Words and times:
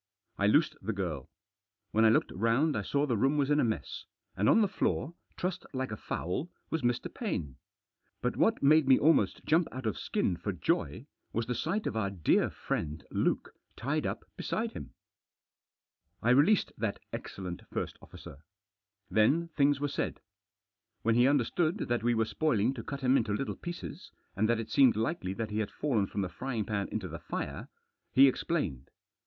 I 0.39 0.47
loosed 0.47 0.75
the 0.81 0.93
girl. 0.93 1.29
When 1.91 2.05
I 2.05 2.09
looked 2.09 2.31
round 2.31 2.75
I 2.75 2.81
saw 2.81 3.05
the 3.05 3.15
room 3.15 3.37
was 3.37 3.51
in 3.51 3.59
a 3.59 3.63
mess, 3.63 4.05
and 4.35 4.49
on 4.49 4.61
the 4.61 4.67
floor, 4.67 5.13
trussed 5.37 5.63
like 5.73 5.91
a 5.91 5.95
fowl, 5.95 6.49
was 6.71 6.81
Mr. 6.81 7.07
Paine. 7.13 7.57
But 8.19 8.35
what 8.35 8.63
made 8.63 8.87
me 8.87 8.97
almost 8.97 9.45
jump 9.45 9.67
out 9.71 9.85
of 9.85 9.99
skin 9.99 10.37
for 10.37 10.53
joy, 10.53 11.05
was 11.33 11.45
the 11.45 11.53
sight 11.53 11.85
of 11.85 11.95
our 11.95 12.09
dear 12.09 12.49
friend 12.49 13.05
Luke 13.11 13.53
tied 13.75 14.07
up 14.07 14.25
beside 14.37 14.71
him. 14.71 14.95
I 16.23 16.31
released 16.31 16.71
that 16.79 16.97
excellent 17.13 17.61
first 17.71 17.99
officer. 18.01 18.39
Then 19.11 19.49
things 19.49 19.79
were 19.79 19.87
said. 19.87 20.19
When 21.03 21.13
he 21.13 21.27
understood 21.27 21.77
that 21.77 22.01
we 22.01 22.15
were 22.15 22.25
spoiling 22.25 22.73
to 22.73 22.81
cut 22.83 23.01
him 23.01 23.13
up 23.13 23.17
into 23.17 23.33
little 23.33 23.55
pieces, 23.55 24.09
and 24.35 24.49
that 24.49 24.59
it 24.59 24.71
seemed 24.71 24.95
likely 24.95 25.33
that 25.35 25.51
he 25.51 25.59
had 25.59 25.69
fallen 25.69 26.07
from 26.07 26.21
the 26.21 26.27
frying 26.27 26.65
pan 26.65 26.87
into 26.87 27.07
the 27.07 27.19
fire, 27.19 27.67
he 28.11 28.27
explained. 28.27 28.89